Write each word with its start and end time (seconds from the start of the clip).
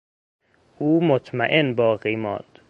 او 0.79 1.03
مطمئن 1.03 1.73
باقی 1.73 2.15
ماند. 2.15 2.59